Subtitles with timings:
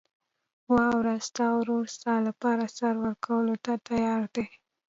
[0.73, 4.45] واوره، ستا ورور ستا لپاره سر ورکولو ته تیار دی.